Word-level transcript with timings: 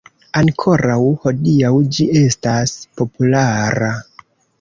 Ankoraŭ 0.39 1.01
hodiaŭ 1.25 1.69
ĝi 1.97 2.07
estas 2.21 2.73
populara. 3.03 3.91